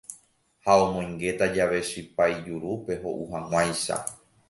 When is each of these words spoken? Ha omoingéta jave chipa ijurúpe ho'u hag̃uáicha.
Ha 0.63 0.73
omoingéta 0.85 1.51
jave 1.57 1.79
chipa 1.89 2.23
ijurúpe 2.35 2.93
ho'u 3.03 3.23
hag̃uáicha. 3.31 3.97